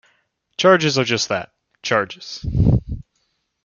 [0.57, 1.51] Charges are just that:
[1.83, 2.43] charges.